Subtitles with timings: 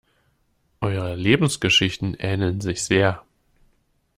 [0.81, 3.23] Eure Lebensgeschichten ähneln sich sehr.